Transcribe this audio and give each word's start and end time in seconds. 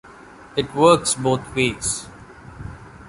It 0.55 0.73
works 0.73 1.13
both 1.13 1.53
ways. 1.55 2.07